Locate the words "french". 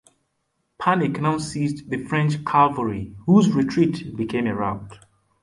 2.05-2.43